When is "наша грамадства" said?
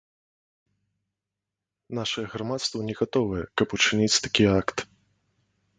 1.89-2.79